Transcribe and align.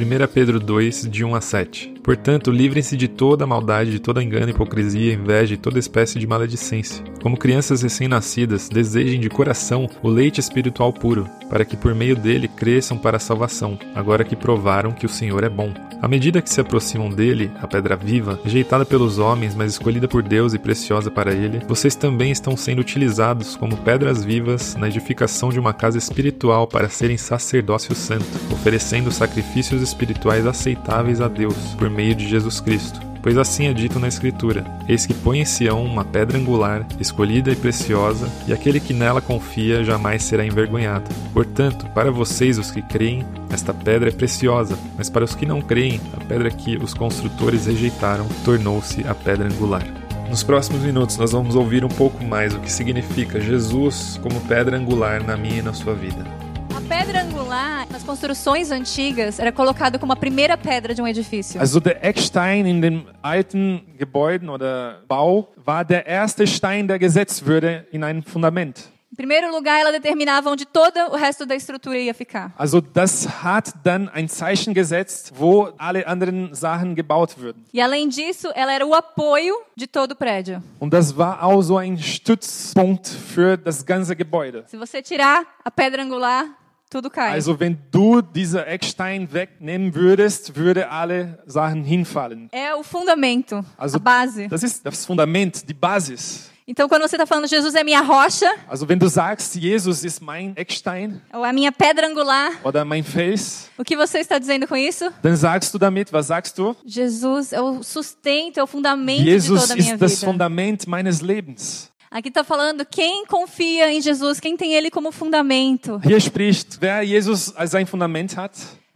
1 0.00 0.26
Pedro 0.32 0.58
2, 0.58 1.10
de 1.10 1.22
1 1.22 1.34
a 1.34 1.40
7. 1.42 1.94
Portanto, 2.02 2.50
livrem-se 2.50 2.96
de 2.96 3.06
toda 3.06 3.46
maldade, 3.46 3.90
de 3.90 4.00
toda 4.00 4.22
engano, 4.22 4.48
hipocrisia, 4.48 5.12
inveja 5.12 5.52
e 5.52 5.58
toda 5.58 5.78
espécie 5.78 6.18
de 6.18 6.26
maledicência. 6.26 7.04
Como 7.22 7.36
crianças 7.36 7.82
recém-nascidas, 7.82 8.70
desejem 8.70 9.20
de 9.20 9.28
coração 9.28 9.88
o 10.02 10.08
leite 10.08 10.40
espiritual 10.40 10.90
puro, 10.90 11.28
para 11.50 11.64
que 11.64 11.76
por 11.76 11.94
meio 11.94 12.16
dele 12.16 12.48
cresçam 12.48 12.96
para 12.96 13.18
a 13.18 13.20
salvação, 13.20 13.78
agora 13.94 14.24
que 14.24 14.34
provaram 14.34 14.92
que 14.92 15.04
o 15.04 15.08
Senhor 15.08 15.44
é 15.44 15.50
bom. 15.50 15.74
À 16.00 16.08
medida 16.08 16.40
que 16.40 16.48
se 16.48 16.60
aproximam 16.62 17.10
dele, 17.10 17.50
a 17.60 17.66
pedra 17.66 17.94
viva, 17.94 18.40
rejeitada 18.42 18.86
pelos 18.86 19.18
homens, 19.18 19.54
mas 19.54 19.72
escolhida 19.72 20.08
por 20.08 20.22
Deus 20.22 20.54
e 20.54 20.58
preciosa 20.58 21.10
para 21.10 21.30
ele, 21.30 21.60
vocês 21.68 21.94
também 21.94 22.32
estão 22.32 22.56
sendo 22.56 22.80
utilizados 22.80 23.54
como 23.54 23.76
pedras 23.76 24.24
vivas 24.24 24.74
na 24.76 24.88
edificação 24.88 25.50
de 25.50 25.60
uma 25.60 25.74
casa 25.74 25.98
espiritual 25.98 26.66
para 26.66 26.88
serem 26.88 27.18
sacerdócio 27.18 27.94
santo, 27.94 28.24
oferecendo 28.50 29.12
sacrifícios 29.12 29.82
espirituais 29.90 30.46
aceitáveis 30.46 31.20
a 31.20 31.28
Deus 31.28 31.74
por 31.78 31.90
meio 31.90 32.14
de 32.14 32.28
Jesus 32.28 32.60
Cristo. 32.60 33.00
Pois 33.22 33.36
assim 33.36 33.66
é 33.66 33.72
dito 33.72 33.98
na 33.98 34.08
Escritura: 34.08 34.64
Eis 34.88 35.04
que 35.04 35.12
põe 35.12 35.40
em 35.40 35.44
Sião 35.44 35.84
uma 35.84 36.04
pedra 36.04 36.38
angular, 36.38 36.86
escolhida 36.98 37.50
e 37.50 37.56
preciosa, 37.56 38.28
e 38.46 38.52
aquele 38.52 38.80
que 38.80 38.94
nela 38.94 39.20
confia 39.20 39.84
jamais 39.84 40.22
será 40.22 40.44
envergonhado. 40.44 41.10
Portanto, 41.32 41.86
para 41.94 42.10
vocês, 42.10 42.58
os 42.58 42.70
que 42.70 42.80
creem, 42.82 43.24
esta 43.50 43.74
pedra 43.74 44.08
é 44.08 44.12
preciosa, 44.12 44.78
mas 44.96 45.10
para 45.10 45.24
os 45.24 45.34
que 45.34 45.44
não 45.44 45.60
creem, 45.60 46.00
a 46.14 46.24
pedra 46.24 46.50
que 46.50 46.76
os 46.76 46.94
construtores 46.94 47.66
rejeitaram 47.66 48.26
tornou-se 48.44 49.06
a 49.06 49.14
pedra 49.14 49.46
angular. 49.46 49.84
Nos 50.30 50.44
próximos 50.44 50.82
minutos, 50.82 51.16
nós 51.16 51.32
vamos 51.32 51.56
ouvir 51.56 51.84
um 51.84 51.88
pouco 51.88 52.24
mais 52.24 52.54
o 52.54 52.60
que 52.60 52.70
significa 52.70 53.40
Jesus 53.40 54.18
como 54.22 54.40
pedra 54.42 54.76
angular 54.76 55.22
na 55.22 55.36
minha 55.36 55.58
e 55.58 55.62
na 55.62 55.72
sua 55.72 55.92
vida. 55.92 56.49
A 56.90 57.04
pedra 57.04 57.22
angular, 57.22 57.86
nas 57.88 58.02
construções 58.02 58.72
antigas, 58.72 59.38
era 59.38 59.52
colocada 59.52 59.96
como 59.96 60.12
a 60.12 60.16
primeira 60.16 60.58
pedra 60.58 60.92
de 60.92 61.00
um 61.00 61.06
edifício. 61.06 61.60
Also 61.60 61.78
der 61.78 62.04
Eckstein 62.04 62.66
in 62.66 62.80
den 62.80 63.06
alten 63.22 63.86
Gebäuden 63.96 64.48
oder 64.48 65.00
Bau 65.06 65.52
war 65.64 65.84
der 65.84 66.04
erste 66.04 66.48
Stein, 66.48 66.88
der 66.88 66.98
gesetzt 66.98 67.46
würde 67.46 67.86
in 67.92 68.02
ein 68.02 68.24
Fundament. 68.24 68.88
Em 69.12 69.16
primeiro 69.16 69.52
lugar, 69.52 69.78
ela 69.78 69.92
determinava 69.92 70.50
onde 70.50 70.66
todo 70.66 70.98
o 71.12 71.16
resto 71.16 71.46
da 71.46 71.54
estrutura 71.54 71.96
ia 71.96 72.14
ficar. 72.14 72.52
Also 72.56 72.80
das 72.80 73.44
hat 73.44 73.72
dann 73.84 74.08
ein 74.08 74.28
Zeichen 74.28 74.74
gesetzt, 74.74 75.32
wo 75.36 75.72
alle 75.78 76.06
anderen 76.08 76.54
Sachen 76.54 76.96
gebaut 76.96 77.38
würden. 77.38 77.64
E 77.72 77.80
além 77.80 78.08
disso, 78.08 78.48
ela 78.54 78.72
era 78.72 78.84
o 78.84 78.94
apoio 78.94 79.54
de 79.76 79.86
todo 79.86 80.12
o 80.12 80.16
prédio. 80.16 80.60
Und 80.80 80.92
das 80.92 81.16
war 81.16 81.44
auch 81.44 81.62
so 81.62 81.76
ein 81.76 81.98
Stützpunkt 81.98 83.08
für 83.08 83.56
das 83.56 83.86
ganze 83.86 84.16
Gebäude. 84.16 84.64
Se 84.66 84.76
você 84.76 85.00
tirar 85.02 85.44
a 85.64 85.70
pedra 85.70 86.02
angular, 86.02 86.46
tudo 86.90 87.08
cai. 87.08 87.32
Also 87.32 87.58
wenn 87.58 87.78
du 87.92 88.20
diese 88.20 88.66
Eckstein 88.66 89.32
wegnehmen 89.32 89.94
würdest, 89.94 90.56
würde 90.56 90.90
alle 90.90 91.38
Sachen 91.46 91.84
hinfallen. 91.84 92.48
É 92.52 92.74
o 92.74 92.82
fundamento, 92.82 93.64
Also 93.78 93.96
a 93.96 94.00
base. 94.00 94.48
das 94.48 94.62
ist 94.64 94.84
das 94.84 95.06
Fundament, 95.06 95.66
die 95.68 95.74
Basis. 95.74 96.50
Então, 96.68 96.88
quando 96.88 97.02
você 97.02 97.16
está 97.16 97.26
falando 97.26 97.48
Jesus 97.48 97.74
é 97.74 97.82
minha 97.82 98.00
rocha, 98.00 98.46
Also 98.68 98.88
wenn 98.88 98.98
du 98.98 99.08
sagst, 99.08 99.56
Jesus 99.56 100.04
ist 100.04 100.20
mein 100.20 100.52
Eckstein 100.56 101.20
ou 101.32 101.42
a 101.42 101.52
minha 101.52 101.72
pedra 101.72 102.06
angular, 102.06 102.50
oder 102.62 102.84
mein 102.84 103.02
Fels, 103.02 103.68
o 103.76 103.82
que 103.82 103.96
você 103.96 104.18
está 104.20 104.38
dizendo 104.38 104.68
com 104.68 104.76
isso? 104.76 105.10
dann 105.22 105.34
sagst 105.36 105.72
du 105.74 105.78
damit, 105.78 106.12
was 106.12 106.26
sagst 106.26 106.56
du? 106.58 106.76
Jesus 106.84 107.52
é 107.52 107.60
o 107.60 107.82
sustento, 107.82 108.58
é 108.60 108.62
o 108.62 108.68
fundamento 108.68 109.18
de 109.24 109.30
Jesus 109.30 109.62
toda 109.62 109.72
a 109.72 109.76
minha 109.76 109.94
ist 109.94 110.00
das 110.00 110.14
vida. 110.20 110.26
Fundament 110.26 110.86
meines 110.86 111.20
Lebens. 111.20 111.90
Aqui 112.10 112.28
está 112.28 112.42
falando 112.42 112.84
quem 112.84 113.24
confia 113.24 113.92
em 113.92 114.00
Jesus, 114.00 114.40
quem 114.40 114.56
tem 114.56 114.74
Ele 114.74 114.90
como 114.90 115.12
fundamento, 115.12 116.00
Hier 116.04 116.16
spricht, 116.18 116.78
wer 116.80 117.04
Jesus 117.04 117.52
als 117.56 117.70
sein 117.70 117.86
Fundament 117.86 118.36
hat, 118.36 118.52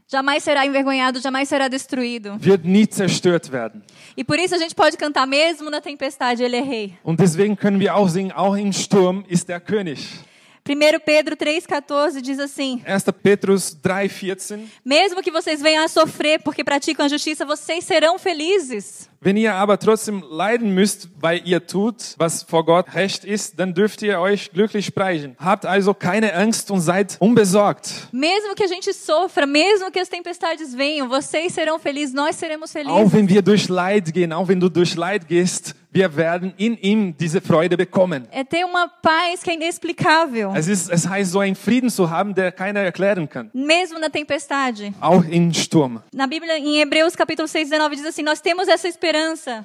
jamais 0.08 0.42
será 0.42 0.66
envergonhado, 0.66 1.20
jamais 1.20 1.48
será 1.48 1.68
destruído. 1.68 2.36
wird 2.40 2.64
nie 2.64 2.86
zerstört 2.90 3.50
werden. 3.52 3.82
E 4.16 4.24
por 4.24 4.36
isso 4.38 4.54
a 4.56 4.58
gente 4.58 4.74
pode 4.74 4.96
cantar 4.96 5.26
mesmo 5.28 5.70
na 5.70 5.80
tempestade, 5.80 6.42
Ele 6.42 6.56
é 6.56 6.60
rei. 6.60 6.94
Und 7.04 7.20
deswegen 7.20 7.54
können 7.56 7.78
wir 7.78 7.94
auch 7.94 8.08
singen, 8.08 8.32
auch 8.32 8.56
im 8.56 8.72
Sturm 8.72 9.24
ist 9.28 9.48
er 9.48 9.60
König. 9.60 10.00
1 10.66 10.76
Pedro 11.04 11.36
3,14 11.36 12.22
diz 12.22 12.38
assim: 12.40 12.82
1. 12.86 13.04
Petrus 13.22 13.76
3,14 13.84 14.60
Mesmo 14.84 15.22
que 15.22 15.30
vocês 15.30 15.60
venham 15.60 15.84
a 15.84 15.88
sofrer 15.88 16.40
porque 16.42 16.64
praticam 16.64 17.04
a 17.04 17.08
justiça, 17.08 17.44
vocês 17.44 17.84
serão 17.84 18.18
felizes. 18.18 19.08
Wenn 19.24 19.38
ihr 19.38 19.54
aber 19.54 19.78
trotzdem 19.78 20.22
leiden 20.30 20.74
müsst, 20.74 21.08
weil 21.18 21.40
ihr 21.46 21.66
tut, 21.66 22.14
was 22.18 22.42
vor 22.42 22.62
Gott 22.66 22.94
recht 22.94 23.24
ist, 23.24 23.58
dann 23.58 23.72
dürft 23.72 24.02
ihr 24.02 24.20
euch 24.20 24.52
glücklich 24.52 24.84
sprechen. 24.84 25.34
Habt 25.38 25.64
also 25.64 25.94
keine 25.94 26.34
Angst 26.34 26.70
und 26.70 26.80
seid 26.82 27.16
unbesorgt. 27.20 28.08
Mesmo 28.12 28.54
que 28.54 28.64
a 28.64 28.68
gente 28.68 28.92
sofra, 28.92 29.46
mesmo 29.46 29.90
que 29.90 29.98
as 29.98 30.10
tempestades 30.10 30.74
venham, 30.74 31.08
vocês 31.08 31.54
serão 31.54 31.78
felizes, 31.78 32.12
nós 32.14 32.36
seremos 32.36 32.68
Auch 32.70 32.72
felizes. 32.74 33.12
wenn 33.14 33.26
wir 33.30 33.40
durch 33.40 33.68
Leid 33.70 34.12
gehen, 34.12 34.30
auch 34.34 34.46
wenn 34.46 34.60
du 34.60 34.68
durch 34.68 34.94
Leid 34.94 35.26
gehst, 35.26 35.74
wir 35.90 36.16
werden 36.16 36.52
in 36.56 36.76
ihm 36.78 37.16
diese 37.16 37.40
Freude 37.40 37.76
bekommen. 37.76 38.26
É 38.32 38.42
ter 38.44 38.66
uma 38.66 38.88
paz 38.88 39.42
que 39.44 39.50
é 39.50 39.54
inexplicável, 39.54 40.50
Es, 40.56 40.66
ist, 40.66 40.90
es 40.90 41.08
heißt, 41.08 41.30
so 41.30 41.38
einen 41.38 41.54
Frieden 41.54 41.88
zu 41.88 42.10
haben, 42.10 42.34
der 42.34 42.50
keiner 42.52 42.80
erklären 42.80 43.28
kann. 43.28 43.48
mesmo 43.54 43.98
na 44.00 44.08
tempestade. 44.10 44.92
Auch 45.00 45.22
im 45.24 45.54
Sturm. 45.54 46.02
Na 46.12 46.26
Bíblia, 46.26 46.58
em 46.58 46.80
Hebreus 46.80 47.14
capítulo 47.16 47.46
6, 47.46 47.70
19, 47.70 47.96
diz 47.96 48.06
assim: 48.06 48.24
Nós 48.24 48.40
temos 48.40 48.66
essa 48.66 48.88
esperança 48.88 49.13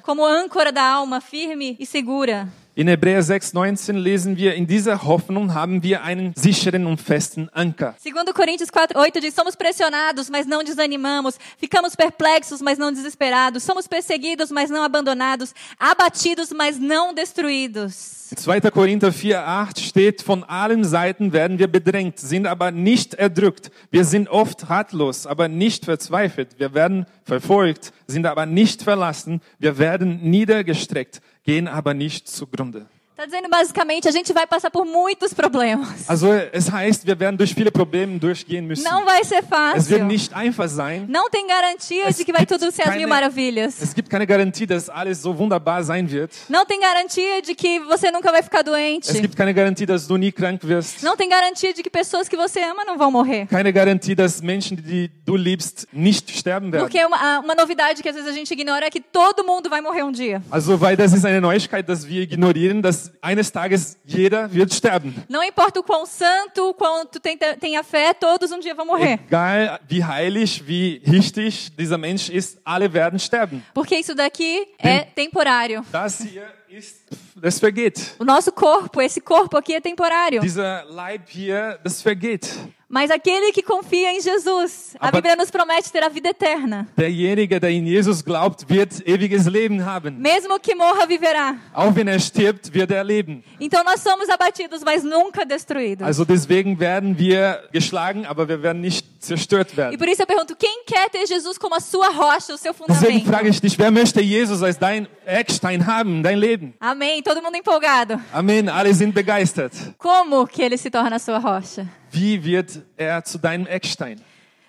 como 0.02 0.24
âncora 0.24 0.70
da 0.70 0.82
alma, 0.82 1.20
firme 1.20 1.76
e 1.78 1.86
segura. 1.86 2.48
In 2.76 2.86
Hebräer 2.86 3.20
6,19 3.20 3.94
lesen 3.94 4.36
wir, 4.36 4.54
in 4.54 4.68
dieser 4.68 5.02
Hoffnung 5.02 5.54
haben 5.54 5.82
wir 5.82 6.04
einen 6.04 6.32
sicheren 6.36 6.86
und 6.86 7.00
festen 7.00 7.48
Anker. 7.52 7.96
Segundo 7.98 8.32
Coríntios 8.32 8.70
4, 8.70 8.96
8 8.96 9.16
diz: 9.20 9.34
Somos 9.34 9.56
pressionados, 9.56 10.30
mas 10.30 10.46
não 10.46 10.62
desanimamos. 10.62 11.36
Ficamos 11.58 11.96
perplexos, 11.96 12.60
mas 12.62 12.78
não 12.78 12.92
desesperados. 12.92 13.64
Somos 13.64 13.88
perseguidos, 13.88 14.52
mas 14.52 14.70
não 14.70 14.84
abandonados. 14.84 15.52
Abatidos, 15.80 16.52
mas 16.52 16.78
não 16.78 17.12
destruídos. 17.12 18.20
In 18.30 18.36
2. 18.36 18.70
Korinther 18.70 19.10
4,8 19.10 19.80
steht, 19.80 20.22
von 20.22 20.44
allen 20.44 20.84
Seiten 20.84 21.32
werden 21.32 21.58
wir 21.58 21.66
bedrängt, 21.66 22.20
sind 22.20 22.46
aber 22.46 22.70
nicht 22.70 23.14
erdrückt. 23.14 23.72
Wir 23.90 24.04
sind 24.04 24.28
oft 24.28 24.70
ratlos, 24.70 25.26
aber 25.26 25.48
nicht 25.48 25.84
verzweifelt. 25.86 26.50
Wir 26.58 26.72
werden 26.72 27.06
verfolgt, 27.24 27.92
sind 28.06 28.26
aber 28.26 28.46
nicht 28.46 28.84
verlassen. 28.84 29.40
Wir 29.58 29.78
werden 29.78 30.20
niedergestreckt, 30.22 31.20
gehen 31.44 31.66
aber 31.66 31.94
nicht 31.94 32.28
zugrunde. 32.28 32.89
Está 33.20 33.26
dizendo 33.26 33.50
basicamente: 33.50 34.08
a 34.08 34.10
gente 34.10 34.32
vai 34.32 34.46
passar 34.46 34.70
por 34.70 34.86
muitos 34.86 35.34
problemas. 35.34 36.08
Also 36.08 36.32
es 36.52 36.72
heißt, 36.72 37.06
wir 37.06 37.20
werden 37.20 37.36
durch 37.36 37.54
viele 37.54 37.70
Probleme 37.70 38.18
durchgehen 38.18 38.66
müssen. 38.66 38.82
Não 38.82 39.04
vai 39.04 39.22
ser 39.24 39.40
Es 39.76 39.90
wird 39.90 40.00
fácil. 40.00 40.04
nicht 40.06 40.32
einfach 40.34 40.70
sein. 40.70 41.04
Não 41.06 41.28
tem 41.28 41.46
garantia 41.46 42.10
de 42.10 42.24
que 42.24 42.32
vai 42.32 42.46
tudo 42.46 42.72
ser 42.72 42.88
as 42.88 42.96
mil 42.96 43.06
maravilhas. 43.06 43.82
Es 43.82 43.94
gibt 43.94 44.08
keine 44.08 44.26
Garantie, 44.26 44.66
dass 44.66 44.88
alles 44.88 45.20
so 45.20 45.36
wunderbar 45.36 45.82
sein 45.84 46.10
wird. 46.10 46.30
Não 46.48 46.64
tem 46.64 46.80
garantia 46.80 47.42
de 47.42 47.54
que 47.54 47.80
você 47.80 48.10
nunca 48.10 48.32
vai 48.32 48.42
ficar 48.42 48.62
doente. 48.62 49.10
Es 49.10 49.20
gibt 49.20 49.36
keine 49.36 49.52
Garantie, 49.52 49.84
dass 49.84 50.06
du 50.06 50.16
nie 50.16 50.32
krank 50.32 50.66
wirst. 50.66 51.02
Não 51.02 51.14
tem 51.14 51.28
garantia 51.28 51.74
de 51.74 51.82
que 51.82 51.90
pessoas 51.90 52.26
que 52.26 52.38
você 52.38 52.60
ama 52.60 52.86
não 52.86 52.96
vão 52.96 53.10
morrer. 53.10 53.46
Keine 53.48 53.70
Garantie, 53.70 54.14
dass 54.14 54.40
Menschen, 54.40 54.78
die 54.78 55.10
du 55.26 55.36
liebst, 55.36 55.86
nicht 55.92 56.30
sterben 56.30 56.72
werden. 56.72 56.88
Porque 56.88 57.04
uma, 57.04 57.40
uma 57.40 57.54
novidade 57.54 58.02
que 58.02 58.08
às 58.08 58.14
vezes 58.14 58.30
a 58.30 58.32
gente 58.32 58.50
ignora 58.54 58.86
é 58.86 58.90
que 58.90 59.00
todo 59.02 59.44
mundo 59.44 59.68
vai 59.68 59.82
morrer 59.82 60.04
um 60.04 60.10
dia. 60.10 60.42
Also, 60.50 60.80
weil 60.80 60.96
das 60.96 61.12
ist 61.12 61.26
eine 61.26 61.42
Neuigkeit, 61.42 61.86
dass 61.86 62.08
wir 62.08 62.22
ignorieren, 62.22 62.80
dass 62.80 63.09
eines 63.22 63.50
Tages 63.50 63.98
jeder 64.04 64.48
wird 64.52 64.72
sterben. 64.72 65.14
Não 65.28 65.42
importa 65.42 65.80
o 65.80 65.82
quão 65.82 66.04
santo, 66.06 66.70
o 66.70 66.74
quão 66.74 67.04
tu 67.06 67.18
tem- 67.20 67.36
tenha 67.36 67.82
fé, 67.82 68.12
todos 68.14 68.50
um 68.52 68.58
dia 68.60 68.74
vão 68.74 68.86
morrer. 68.86 69.20
Egal 69.26 69.78
wie 69.88 70.02
heilig, 70.02 70.62
wie 70.66 71.02
richtig 71.06 71.70
dieser 71.76 71.98
Mensch 71.98 72.28
ist, 72.30 72.58
alle 72.64 72.92
werden 72.92 73.18
sterben. 73.18 73.62
Porque 73.74 73.96
isso 73.96 74.14
daqui 74.14 74.66
é 74.78 75.00
temporário. 75.04 75.84
Das 75.92 76.18
hier 76.20 76.46
ist, 76.68 77.00
das 77.36 77.58
vergeht. 77.58 78.14
O 78.18 78.24
nosso 78.24 78.52
corpo, 78.52 79.00
esse 79.00 79.20
corpo 79.20 79.56
aqui 79.56 79.74
é 79.74 79.80
temporário. 79.80 80.40
Dieser 80.40 80.84
Leib 80.88 81.22
hier, 81.28 81.78
das 81.82 82.00
vergeht. 82.02 82.48
Mas 82.92 83.08
aquele 83.08 83.52
que 83.52 83.62
confia 83.62 84.12
em 84.12 84.20
Jesus, 84.20 84.96
a 84.98 85.12
Bíblia 85.12 85.36
nos 85.36 85.48
promete 85.48 85.92
ter 85.92 86.02
a 86.02 86.08
vida 86.08 86.30
eterna. 86.30 86.88
Derjenige, 86.96 87.60
der 87.60 87.70
in 87.70 87.86
Jesus 87.86 88.20
glaubt, 88.20 88.68
wird 88.68 89.06
ewiges 89.06 89.46
Leben 89.46 89.84
haben. 89.84 90.16
Mesmo 90.18 90.58
que 90.58 90.74
morra, 90.74 91.06
viverá. 91.06 91.54
Auch 91.72 91.94
wenn 91.94 92.08
er 92.08 92.18
stirbt, 92.18 92.74
wird 92.74 92.90
er 92.90 93.04
leben. 93.04 93.44
Então 93.60 93.84
nós 93.84 94.00
somos 94.00 94.28
abatidos, 94.28 94.82
mas 94.84 95.04
nunca 95.04 95.44
destruídos. 95.44 96.04
Also 96.04 96.24
deswegen 96.24 96.80
werden 96.80 97.16
wir 97.16 97.62
geschlagen, 97.72 98.26
aber 98.26 98.48
wir 98.48 98.60
werden 98.60 98.80
nicht 98.80 99.06
zerstört 99.20 99.72
E 99.72 99.76
werden. 99.76 99.96
por 99.96 100.08
isso 100.08 100.22
eu 100.22 100.26
pergunto, 100.26 100.56
quem 100.56 100.82
quer 100.84 101.08
ter 101.10 101.24
Jesus 101.28 101.56
como 101.58 101.76
a 101.76 101.80
sua 101.80 102.08
rocha, 102.08 102.52
o 102.54 102.58
seu 102.58 102.72
Deswegen 102.72 103.20
fundamento? 103.20 103.26
frage 103.30 103.48
ich 103.50 103.60
dich, 103.60 103.78
wer 103.78 103.92
möchte 103.92 104.20
Jesus 104.20 104.64
als 104.64 104.76
dein 104.80 105.06
Eckstein 105.26 105.86
haben, 105.86 106.16
in 106.16 106.22
dein 106.24 106.38
Leben? 106.38 106.74
Amém. 106.80 107.22
Todo 107.22 107.40
mundo 107.40 107.54
empolgado. 107.56 108.20
Amen, 108.32 108.68
alle 108.68 108.92
sind 108.94 109.14
begeistert. 109.14 109.74
Como 109.96 110.44
que 110.48 110.60
ele 110.60 110.76
se 110.76 110.90
torna 110.90 111.14
a 111.14 111.18
sua 111.20 111.38
rocha? 111.38 111.86
Wie 112.12 112.42
wird 112.42 112.82
er 112.96 113.24
zu 113.24 113.38
deinem 113.38 113.66
Eckstein? 113.66 114.20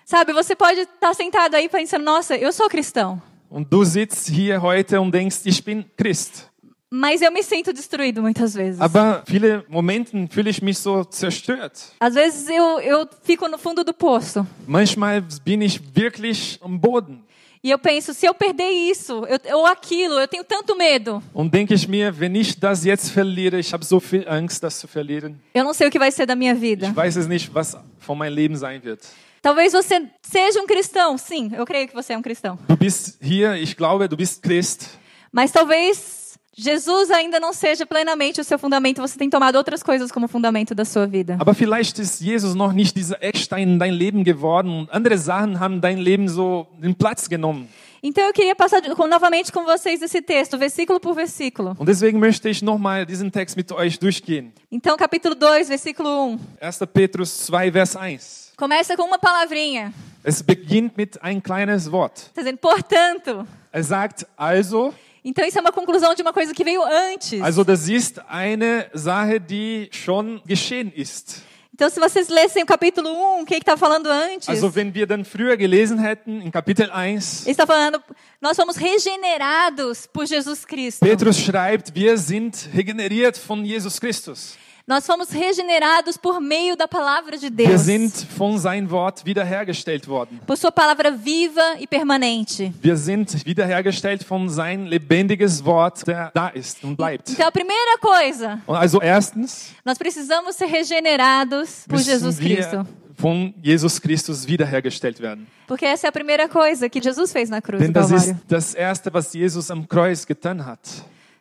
Sabe, 0.04 0.32
você 0.32 0.54
pode 0.54 0.80
estar 0.80 1.14
sentado 1.14 1.56
aí 1.56 1.68
pensando, 1.68 2.04
nossa, 2.04 2.36
eu 2.36 2.52
sou 2.52 2.68
cristão. 2.68 3.20
Und 3.48 3.70
du 3.70 3.84
sitzt 3.84 4.28
hier 4.28 4.60
heute 4.62 5.00
und 5.00 5.12
denkst, 5.12 5.40
ich 5.44 5.62
bin 5.62 5.84
Christ. 5.96 6.48
Mas 6.94 7.22
eu 7.22 7.32
me 7.32 7.42
sinto 7.42 7.72
destruído 7.72 8.20
muitas 8.20 8.54
vezes. 8.54 8.78
Aber 8.78 9.22
viele 9.26 9.64
Momenten 9.68 10.28
fühle 10.28 10.50
ich 10.50 10.60
mich 10.60 10.78
so 10.78 11.04
zerstört. 11.04 11.72
Às 11.98 12.14
vezes 12.14 12.48
eu, 12.50 12.80
eu 12.80 13.08
fico 13.22 13.48
no 13.48 13.56
fundo 13.56 13.82
do 13.82 13.94
poço. 13.94 14.46
Manchmal 14.66 15.22
bin 15.42 15.62
ich 15.62 15.80
wirklich 15.94 16.58
am 16.62 16.78
Boden. 16.78 17.24
E 17.64 17.70
eu 17.70 17.78
penso, 17.78 18.12
se 18.12 18.26
eu 18.26 18.34
perder 18.34 18.68
isso, 18.68 19.24
eu, 19.26 19.56
ou 19.58 19.66
aquilo, 19.66 20.18
eu 20.18 20.26
tenho 20.26 20.42
tanto 20.42 20.76
medo. 20.76 21.22
Und 21.32 21.52
denke 21.52 21.72
ich 21.72 21.86
mir, 21.86 22.12
wenn 22.18 22.34
ich 22.34 22.58
das 22.58 22.84
jetzt 22.84 23.10
verliere, 23.10 23.60
ich 23.60 23.72
habe 23.72 23.84
so 23.84 24.00
viel 24.00 24.28
Angst, 24.28 24.64
das 24.64 24.80
zu 24.80 24.88
verlieren. 24.88 25.40
Eu 25.54 25.62
não 25.62 25.72
sei 25.72 25.86
o 25.86 25.90
que 25.90 25.98
vai 25.98 26.10
ser 26.10 26.26
da 26.26 26.34
minha 26.34 26.56
vida. 26.56 26.88
Ich 26.88 26.96
weiß 26.96 27.16
es 27.16 27.28
nicht, 27.28 27.54
was 27.54 27.76
von 28.00 28.18
meinem 28.18 28.34
Leben 28.34 28.56
sein 28.56 28.82
wird. 28.82 29.00
Talvez 29.40 29.72
você 29.72 30.08
seja 30.22 30.60
um 30.60 30.66
cristão. 30.66 31.16
Sim, 31.16 31.52
eu 31.54 31.64
creio 31.64 31.86
que 31.86 31.94
você 31.94 32.14
é 32.14 32.18
um 32.18 32.22
cristão. 32.22 32.58
Du 32.68 32.76
bist 32.76 33.18
hier, 33.22 33.54
ich 33.54 33.76
glaube, 33.76 34.08
du 34.08 34.16
bist 34.16 34.42
Christ. 34.42 34.88
Mas 35.30 35.52
talvez 35.52 36.21
Jesus 36.54 37.10
ainda 37.10 37.40
não 37.40 37.52
seja 37.52 37.86
plenamente 37.86 38.40
o 38.40 38.44
seu 38.44 38.58
fundamento. 38.58 39.00
Você 39.00 39.16
tem 39.18 39.30
tomado 39.30 39.56
outras 39.56 39.82
coisas 39.82 40.12
como 40.12 40.28
fundamento 40.28 40.74
da 40.74 40.84
sua 40.84 41.06
vida. 41.06 41.36
Aber 41.40 41.54
vielleicht 41.54 41.98
ist 41.98 42.20
Jesus 42.20 42.54
noch 42.54 42.72
nicht 42.74 42.94
dieser 42.94 43.16
Eckstein 43.22 43.68
in 43.74 43.78
dein 43.78 43.94
Leben 43.94 44.22
geworden 44.22 44.86
andere 44.90 45.16
Sachen 45.16 45.58
haben 45.58 45.80
dein 45.80 45.98
Leben 45.98 46.28
so 46.28 46.66
den 46.78 46.94
Platz 46.94 47.26
genommen. 47.28 47.68
Então 48.02 48.24
eu 48.26 48.32
queria 48.32 48.54
passar 48.54 48.82
com- 48.96 49.06
novamente 49.06 49.50
com 49.52 49.64
vocês 49.64 50.02
esse 50.02 50.20
texto, 50.20 50.58
versículo 50.58 50.98
por 51.00 51.14
versículo. 51.14 51.74
Und 51.78 51.86
deswegen 51.86 52.18
möchte 52.18 52.48
ich 52.50 52.60
nochmal 52.60 53.06
diesen 53.06 53.30
Text 53.30 53.56
mit 53.56 53.70
euch 53.72 53.98
durchgehen. 53.98 54.52
Então, 54.70 54.96
capítulo 54.96 55.34
2, 55.36 55.68
versículo 55.68 56.08
1. 56.26 56.38
1. 56.60 56.86
Petrus 56.92 57.46
2, 57.46 57.70
Vers 57.72 57.96
1. 57.96 58.52
Começa 58.56 58.96
com 58.96 59.04
uma 59.04 59.18
palavrinha. 59.18 59.94
Es 60.24 60.42
beginnt 60.42 60.96
mit 60.96 61.16
ein 61.22 61.40
kleines 61.40 61.90
Wort. 61.90 62.18
Está 62.18 62.42
dizendo, 62.42 62.58
portanto. 62.58 63.46
Er 63.72 63.84
sagt 63.84 64.26
also, 64.36 64.92
Então 65.24 65.44
isso 65.46 65.56
é 65.56 65.60
uma 65.60 65.72
conclusão 65.72 66.14
de 66.14 66.22
uma 66.22 66.32
coisa 66.32 66.52
que 66.52 66.64
veio 66.64 66.82
antes. 66.82 67.40
also 67.40 67.62
das 67.64 67.88
ist 67.88 68.20
eine 68.28 68.90
Sache, 68.92 69.38
die 69.38 69.88
schon 69.92 70.40
geschehen 70.46 70.92
ist. 70.96 71.42
Então 71.74 71.88
se 71.88 71.98
vocês 71.98 72.28
lessem 72.28 72.62
o 72.62 72.66
capítulo 72.66 73.08
1, 73.08 73.42
o 73.42 73.46
que 73.46 73.54
está 73.54 73.76
falando 73.76 74.06
antes? 74.08 74.48
Also 74.48 74.74
wenn 74.74 74.92
wir 74.92 75.06
dann 75.06 75.24
früher 75.24 75.56
gelesen 75.56 75.98
hätten, 75.98 76.42
in 76.42 76.50
Kapitel 76.50 76.90
1, 76.90 77.44
Ele 77.44 77.50
está 77.52 77.66
falando, 77.66 78.00
nós 78.40 78.56
somos 78.56 78.76
regenerados 78.76 80.06
por 80.06 80.26
Jesus 80.26 80.66
Cristo. 80.66 81.04
Petrus 81.04 81.38
schreibt, 81.38 81.94
wir 81.94 82.18
sind 82.18 82.68
regeneriert 82.74 83.38
von 83.38 83.64
Jesus 83.64 83.98
Christus. 84.00 84.56
Nós 84.86 85.06
fomos 85.06 85.30
regenerados 85.30 86.16
por 86.16 86.40
meio 86.40 86.76
da 86.76 86.88
palavra 86.88 87.38
de 87.38 87.48
Wir 87.50 87.68
Deus. 87.68 87.82
sind 87.82 88.10
von 88.36 88.58
sein 88.58 88.90
Wort 88.90 89.24
wiederhergestellt 89.24 90.08
worden. 90.08 90.40
Por 90.44 90.56
sua 90.56 90.72
palavra 90.72 91.12
viva 91.12 91.76
e 91.78 91.86
permanente. 91.86 92.72
Wir 92.82 92.96
sind 92.96 93.46
wiederhergestellt 93.46 94.24
von 94.24 94.48
sein 94.48 94.86
lebendiges 94.86 95.64
Wort, 95.64 96.04
der 96.06 96.32
da 96.34 96.48
ist 96.48 96.82
und 96.82 96.96
bleibt. 96.96 97.30
Então 97.30 97.46
a 97.46 97.52
primeira 97.52 97.96
coisa, 98.00 98.58
Und 98.66 98.74
also 98.76 99.00
erstens 99.00 99.70
nós 99.84 99.96
precisamos 99.98 100.56
ser 100.56 100.66
regenerados 100.66 101.84
por 101.88 101.98
Jesus 102.00 102.38
Cristo. 102.38 102.78
wir 102.78 102.86
von 103.16 103.54
Jesus 103.62 104.00
Christus 104.00 104.44
wiederhergestellt 104.48 105.20
werden. 105.20 105.46
Porque 105.68 105.86
essa 105.86 106.06
é 106.06 106.08
a 106.08 106.12
primeira 106.12 106.48
coisa 106.48 106.88
que 106.88 107.00
Jesus 107.00 107.32
fez 107.32 107.48
na 107.48 107.62
cruz 107.62 107.80
Denn 107.80 107.92
das 107.92 108.10
ist 108.10 108.34
das 108.48 108.74
Erste, 108.74 109.12
was 109.14 109.32
Jesus 109.32 109.70
am 109.70 109.86
Kreuz 109.86 110.26
getan 110.26 110.66
hat. 110.66 110.80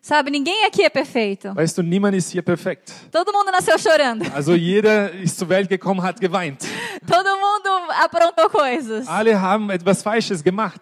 Sabe, 0.02 0.32
ninguém 0.32 0.66
aqui 0.66 0.84
é 0.84 0.90
perfeito. 0.90 1.54
Weißt 1.56 1.78
du, 1.78 1.84
niemand 1.84 2.16
ist 2.16 2.32
hier 2.32 2.42
perfekt. 2.42 2.92
Todo 3.12 3.32
mundo 3.32 3.52
nasceu 3.52 3.78
chorando. 3.78 4.26
Also 4.34 4.56
jeder 4.56 5.12
ist 5.12 5.38
zur 5.38 5.48
Welt 5.48 5.70
gekommen, 5.70 6.02
hat 6.02 6.20
geweint. 6.20 6.66
Todo 7.06 7.30
mundo 7.38 7.70
aprontou 8.04 8.50
coisas. 8.50 9.08
Alle 9.08 9.40
haben 9.40 9.70
etwas 9.70 10.02
Falsches 10.02 10.44
gemacht. 10.44 10.82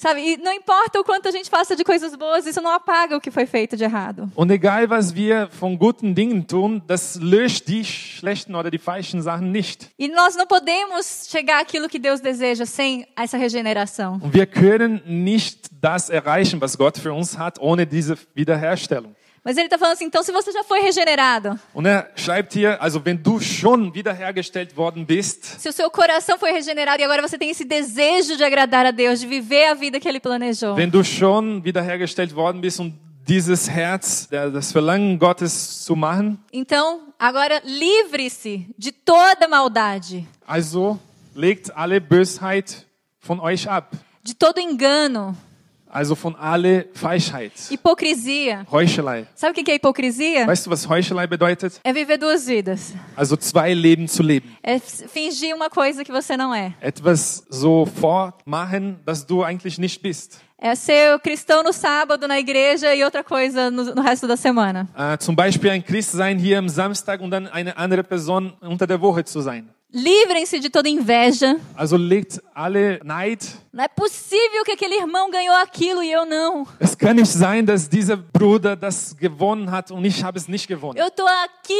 Sabe, 0.00 0.22
e 0.22 0.36
não 0.38 0.50
importa 0.50 0.98
o 0.98 1.04
quanto 1.04 1.28
a 1.28 1.30
gente 1.30 1.50
faça 1.50 1.76
de 1.76 1.84
coisas 1.84 2.16
boas, 2.16 2.46
isso 2.46 2.62
não 2.62 2.72
apaga 2.72 3.18
o 3.18 3.20
que 3.20 3.30
foi 3.30 3.44
feito 3.44 3.76
de 3.76 3.84
errado. 3.84 4.32
Und 4.34 4.50
egal, 4.50 4.88
was 4.88 5.14
wir 5.14 5.50
von 5.50 5.76
guten 5.76 6.14
Dingen 6.14 6.46
tun, 6.46 6.80
das 6.86 7.16
löscht 7.16 7.68
die 7.68 7.84
schlechten 7.84 8.54
oder 8.54 8.70
die 8.70 8.78
falschen 8.78 9.20
Sachen 9.20 9.52
nicht. 9.52 9.90
E 9.98 10.08
nós 10.08 10.36
não 10.36 10.46
podemos 10.46 11.28
chegar 11.30 11.60
àquilo 11.60 11.86
que 11.86 11.98
Deus 11.98 12.22
deseja 12.22 12.64
sem 12.64 13.06
essa 13.14 13.36
regeneração. 13.36 14.14
Und 14.22 14.32
wir 14.32 14.46
können 14.46 15.02
nicht 15.04 15.68
das 15.82 16.08
erreichen, 16.08 16.62
was 16.62 16.78
Gott 16.78 16.96
für 16.96 17.12
uns 17.12 17.36
hat, 17.36 17.60
ohne 17.60 17.86
diese 17.86 18.16
Wiederherstellung. 18.34 19.14
Mas 19.42 19.56
ele 19.56 19.66
está 19.68 19.78
falando 19.78 19.94
assim, 19.94 20.04
então 20.04 20.22
se 20.22 20.30
você 20.32 20.52
já 20.52 20.62
foi 20.64 20.80
regenerado, 20.80 21.58
Und 21.74 21.86
er 21.86 22.10
schreibt 22.14 22.52
hier, 22.54 22.76
also 22.80 23.00
wenn 23.04 23.16
du 23.22 23.40
schon 23.40 23.92
wiederhergestellt 23.94 24.76
worden 24.76 25.04
bist, 25.06 25.44
se 25.58 25.68
o 25.68 25.72
seu 25.72 25.90
coração 25.90 26.38
foi 26.38 26.52
regenerado 26.52 27.00
e 27.00 27.04
agora 27.04 27.22
você 27.26 27.38
tem 27.38 27.48
esse 27.50 27.64
desejo 27.64 28.36
de 28.36 28.44
agradar 28.44 28.84
a 28.84 28.90
Deus, 28.90 29.18
de 29.20 29.26
viver 29.26 29.66
a 29.68 29.74
vida 29.74 29.98
que 29.98 30.06
ele 30.08 30.20
planejou. 30.20 30.74
wenn 30.76 30.90
du 30.90 31.02
schon 31.02 31.62
wiederhergestellt 31.64 32.34
worden 32.34 32.60
bist 32.60 32.80
und 32.80 32.92
dieses 33.26 33.68
Herz, 33.70 34.28
das 34.30 34.72
Verlangen 34.72 35.18
Gottes 35.18 35.84
zu 35.84 35.94
machen, 35.96 36.38
Então, 36.52 37.12
agora 37.18 37.62
livre-se 37.64 38.66
de 38.76 38.92
toda 38.92 39.48
maldade, 39.48 40.26
also 40.46 40.98
legt 41.34 41.70
alle 41.76 42.00
Bösheit 42.00 42.86
von 43.20 43.40
euch 43.40 43.68
ab. 43.68 43.94
de 44.22 44.34
todo 44.34 44.58
engano, 44.60 45.34
Also 45.92 46.14
von 46.14 46.36
alle 46.36 46.88
Falschheit, 46.94 47.52
hipocrisia. 47.68 48.64
Heuchelei. 48.70 49.26
Sabe 49.34 49.52
o 49.52 49.64
que 49.64 49.70
é 49.70 49.74
hipocrisia? 49.74 50.46
Weißt 50.46 50.66
du, 50.66 50.70
was 50.70 50.88
Heuchelei 50.88 51.26
bedeutet? 51.26 51.80
É 51.82 51.92
viver 51.92 52.16
duas 52.16 52.46
vidas. 52.46 52.94
Also 53.16 53.36
zwei 53.36 53.74
Leben 53.74 54.06
zu 54.06 54.22
leben. 54.22 54.56
É 54.62 54.78
fingir 54.78 55.54
uma 55.54 55.68
coisa 55.68 56.04
que 56.04 56.12
você 56.12 56.36
não 56.36 56.54
é. 56.54 56.74
Etwas 56.80 57.44
so 57.50 57.84
vormachen, 57.86 59.00
dass 59.04 59.26
du 59.26 59.42
eigentlich 59.42 59.78
nicht 59.78 60.00
bist. 60.00 60.38
É 60.62 60.74
ser 60.74 61.18
cristão 61.20 61.62
no 61.62 61.72
sábado 61.72 62.28
na 62.28 62.38
igreja 62.38 62.94
e 62.94 63.02
outra 63.02 63.24
coisa 63.24 63.70
no, 63.70 63.94
no 63.94 64.02
resto 64.02 64.28
da 64.28 64.36
semana. 64.36 64.88
Äh, 64.94 65.16
zum 65.18 65.34
Beispiel 65.34 65.70
ein 65.70 65.82
Christ 65.82 66.12
sein 66.12 66.38
hier 66.38 66.58
am 66.58 66.68
Samstag 66.68 67.20
und 67.22 67.30
dann 67.30 67.48
eine 67.48 67.76
andere 67.78 68.04
Person 68.04 68.52
unter 68.60 68.86
der 68.86 69.00
Woche 69.00 69.24
zu 69.24 69.40
sein. 69.40 69.70
Livrem-se 69.92 70.60
de 70.60 70.70
toda 70.70 70.88
inveja. 70.88 71.56
Also 71.76 71.96
legt 71.96 72.40
alle 72.54 73.00
Neid. 73.02 73.44
Não 73.72 73.82
é 73.84 73.88
possível 73.88 74.62
que 74.64 74.72
aquele 74.72 74.94
irmão 74.96 75.30
ganhou 75.30 75.54
aquilo 75.56 76.00
e 76.02 76.12
eu 76.12 76.24
não. 76.24 76.64
Es 76.78 76.96
kann 76.96 77.14
nicht 77.16 77.30
sein, 77.32 77.64
dass 77.66 77.88
dieser 77.88 78.16
Bruder 78.16 78.76
das 78.76 79.16
gewonnen 79.16 79.70
hat 79.72 79.90
und 79.90 80.04
ich 80.04 80.22
habe 80.22 80.38
es 80.38 80.46
nicht 80.46 80.68
gewonnen. 80.68 80.96
Eu 80.96 81.10
tô 81.10 81.26
há 81.26 81.46
15 81.66 81.76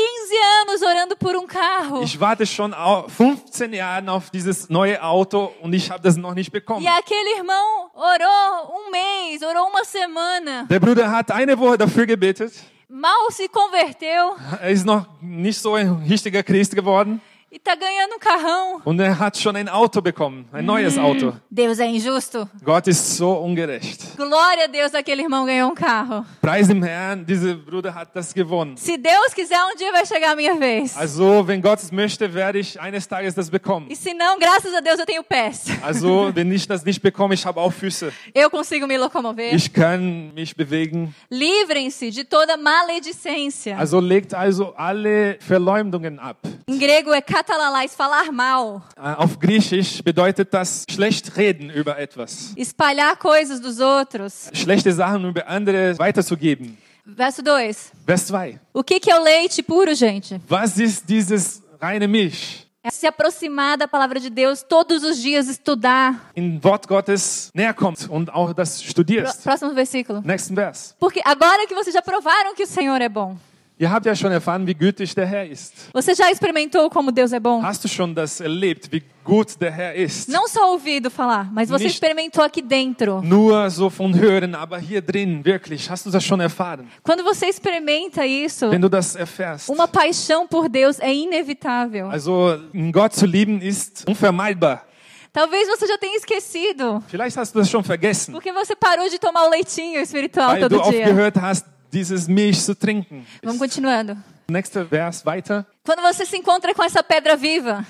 anos 0.63 0.83
orando 0.83 1.17
por 1.17 1.37
um 1.37 1.47
carro. 1.47 2.03
Ich 2.03 2.19
warte 2.19 2.47
schon 2.47 2.75
au- 2.75 3.07
15 3.09 3.73
Jahre 3.73 4.11
auf 4.11 4.31
dieses 4.31 4.69
neue 4.69 5.01
Auto 5.03 5.53
und 5.63 5.73
ich 5.73 5.89
habe 5.91 6.03
das 6.03 6.17
noch 6.17 6.35
nicht 6.35 6.51
bekommen. 6.51 6.85
E 6.85 6.89
aquele 6.89 7.37
irmão 7.39 7.91
orou 7.95 8.77
um 8.87 8.91
mês, 8.91 9.41
orou 9.43 9.69
uma 9.69 9.85
semana, 9.85 10.65
Der 10.69 10.81
Bruder 10.81 11.11
hat 11.13 11.31
eine 11.31 11.57
Woche 11.57 11.79
dafür 11.79 12.07
gebetet. 12.07 12.53
mal 12.89 13.13
se 13.31 13.49
converteu 13.49 14.35
Er 14.61 14.71
ist 14.71 14.85
noch 14.85 15.07
nicht 15.21 15.61
so 15.61 15.75
ein 15.75 16.03
richtiger 16.09 16.43
Christ 16.43 16.75
geworden 16.75 17.21
e 17.53 17.59
tá 17.59 17.75
ganhando 17.75 18.15
um 18.15 18.19
carrão. 18.19 18.81
und 18.85 19.01
er 19.01 19.19
hat 19.19 19.37
schon 19.37 19.57
ein 19.57 19.69
Auto 19.69 20.01
bekommen, 20.01 20.47
ein 20.53 20.65
neues 20.65 20.97
Auto. 20.97 21.33
Deus 21.51 21.79
é 21.81 21.87
injusto? 21.87 22.49
Gott 22.65 22.87
ist 22.87 23.17
so 23.17 23.33
ungerecht. 23.43 24.17
Glória 24.17 24.65
a 24.65 24.67
Deus, 24.69 24.95
aquele 24.95 25.23
irmão 25.23 25.45
ganhou 25.45 25.71
um 25.71 25.75
carro. 25.75 26.25
Preis 26.41 26.69
dem 26.69 26.83
Herrn, 26.83 27.25
dieser 27.27 27.55
Bruder 27.55 27.93
hat 27.95 28.15
das 28.15 28.33
gewonnen. 28.33 28.77
Se 28.77 28.97
Deus 28.97 29.35
quiser, 29.35 29.59
um 29.73 29.77
dia 29.77 29.91
vai 29.93 30.07
chegar 30.07 30.33
a 30.33 30.37
minha 30.37 30.55
vez. 30.55 30.97
Also, 30.97 31.47
wenn 31.47 31.61
Gott 31.61 31.81
es 31.83 31.91
möchte, 31.91 32.33
werde 32.33 32.59
ich 32.61 32.81
eines 32.81 33.07
Tages 33.09 33.35
das 33.35 33.51
bekommen. 33.51 33.89
E 33.91 33.97
se 33.97 34.15
não, 34.15 34.39
graças 34.39 34.73
a 34.73 34.81
Deus 34.81 35.01
eu 35.01 35.07
tenho 35.07 35.25
pés. 35.25 35.65
Also, 35.83 36.31
wenn 36.35 36.53
ich 36.53 36.69
das 36.69 36.85
nicht 36.85 37.03
bekomme, 37.03 37.35
ich 37.35 37.45
habe 37.45 37.61
auch 37.61 37.73
Füße. 37.73 38.13
Eu 38.35 38.49
consigo 38.49 38.87
me 38.87 38.97
locomover. 38.97 39.53
Ich 39.53 39.73
kann 39.73 40.33
mich 40.35 40.55
bewegen. 40.55 41.15
Livrem-se 41.29 42.11
de 42.11 42.25
toda 42.25 42.57
maledicência. 42.57 43.77
Also 43.77 43.99
legt 44.01 44.35
also 44.35 44.73
alle 44.77 45.37
Verleumdungen 45.41 46.19
ab. 46.19 46.39
Em 46.69 46.79
grego 46.79 47.13
é 47.13 47.21
katalalais, 47.41 47.95
falar 47.95 48.31
mal. 48.31 48.83
Äh, 48.97 49.15
Auf 49.17 49.39
Griechisch 49.39 50.03
bedeutet 50.03 50.53
das 50.53 50.85
schlecht 50.91 51.37
reden 51.37 51.71
über 51.71 51.99
etwas. 51.99 52.53
Espalhar 52.57 53.17
coisas 53.17 53.61
dos 53.61 53.81
outros. 53.81 54.51
Schlechte 54.53 54.93
Sachen 54.93 55.25
über 55.25 55.47
andere 55.49 55.99
weiterzugeben. 55.99 56.77
Verso 57.17 57.43
2. 57.43 57.93
Vers 58.07 58.27
2. 58.27 58.59
O 58.73 58.85
que, 58.85 59.01
que 59.01 59.11
é 59.11 59.19
o 59.19 59.23
leite 59.23 59.63
puro, 59.63 59.95
gente? 59.95 60.41
Was 60.49 60.79
ist 60.79 61.09
dieses 61.09 61.63
reine 61.81 62.07
Milch? 62.07 62.67
É 62.83 62.91
se 62.91 63.07
aproximar 63.07 63.77
da 63.77 63.87
palavra 63.87 64.19
de 64.19 64.31
Deus 64.31 64.63
todos 64.63 65.03
os 65.03 65.19
dias, 65.21 65.49
estudar. 65.49 66.31
In 66.35 66.63
Wort 66.63 66.87
Gottes 66.87 67.51
näher 67.55 67.75
kommt 67.75 68.09
und 68.09 68.31
auch 68.33 68.55
das 68.55 68.83
studierst. 68.83 69.43
Próximo 69.43 69.75
versículo. 69.75 70.23
Nächsten 70.25 70.55
Vers. 70.55 70.95
Porque 70.99 71.21
agora 71.25 71.67
que 71.67 71.75
vocês 71.75 71.93
já 71.95 72.01
provaram 72.03 72.55
que 72.55 72.63
o 72.63 72.67
Senhor 72.67 73.01
é 73.03 73.09
bom, 73.09 73.37
Ihr 73.81 73.91
habt 73.91 74.05
ja 74.05 74.15
schon 74.15 74.31
erfahren, 74.31 74.67
wie 74.67 74.75
gütig 74.75 75.15
der 75.15 75.25
Herr 75.27 75.47
ist. 75.51 75.73
você 75.95 76.15
já 76.15 76.31
experimentou 76.31 76.91
como 76.91 77.11
Deus 77.11 77.33
é 77.33 77.41
bom? 77.41 77.63
Hast 77.63 77.83
du 77.83 77.89
schon 77.89 78.15
das 78.15 78.39
erlebt, 78.39 78.93
wie 78.93 79.03
gut 79.25 79.59
der 79.59 79.73
Herr 79.73 79.95
ist? 79.97 80.29
Não 80.29 80.47
só 80.47 80.71
ouvido 80.73 81.11
falar, 81.11 81.51
mas 81.51 81.71
você 81.71 81.85
Nicht- 81.85 81.95
experimentou 81.95 82.45
aqui 82.45 82.61
dentro. 82.61 83.23
Nur 83.23 83.71
so 83.71 83.89
von 83.89 84.13
Hören, 84.15 84.55
aber 84.55 84.79
hier 84.79 85.01
drin, 85.01 85.43
wirklich, 85.47 85.89
hast 85.91 86.05
du 86.05 86.11
das 86.11 86.23
schon 86.23 86.41
erfahren? 86.41 86.89
Quando 87.03 87.25
você 87.25 87.47
experimenta 87.47 88.27
isso, 88.27 88.71
Wenn 88.71 88.83
du 88.83 88.91
das 88.91 89.17
erfährst. 89.17 89.71
uma 89.71 89.89
paixão 89.89 90.47
por 90.47 90.69
Deus 90.69 90.99
é 91.01 91.11
inevitável. 91.15 92.11
Also, 92.11 92.59
Gott 92.93 93.15
zu 93.17 93.25
lieben 93.25 93.63
ist 93.63 94.05
unvermeidbar. 94.07 94.85
Talvez 95.33 95.67
você 95.69 95.87
já 95.87 95.97
tenha 95.97 96.17
esquecido, 96.19 97.03
Vielleicht 97.09 97.39
hast 97.39 97.55
du 97.55 97.61
das 97.61 97.71
schon 97.71 97.83
vergessen, 97.83 98.33
porque 98.35 98.53
você 98.53 98.77
parou 98.77 99.09
de 99.09 99.19
tomar 99.19 99.47
o 99.47 99.49
leitinho 99.51 100.01
espiritual 100.03 100.51
weil 100.51 100.61
todo 100.69 100.77
du 100.77 100.91
dia. 100.91 101.01
aufgehört 101.07 101.37
hast, 101.41 101.65
dieses 101.93 102.29
Milch 102.29 102.61
zu 102.63 102.75
trinken. 102.75 103.27
Vamos 103.43 103.59
continuando. 103.59 104.17
Nächster 104.49 104.85
Vers 104.85 105.25
weiter. 105.25 105.65
Quando 105.85 106.03
você 106.03 106.25
se 106.27 106.37
encontra 106.37 106.75
com 106.75 106.83
essa 106.83 107.03
pedra 107.03 107.37
viva, 107.37 107.85